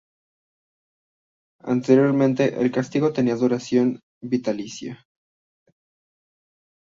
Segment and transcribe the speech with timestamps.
[1.63, 5.05] Anteriormente, el castigo tenía duración vitalicia.